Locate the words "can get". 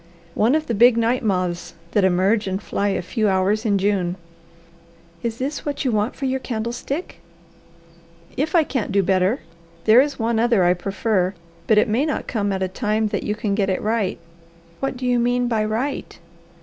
13.35-13.69